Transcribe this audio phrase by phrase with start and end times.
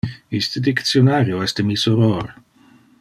[0.37, 2.33] Iste dictionario es de mi soror.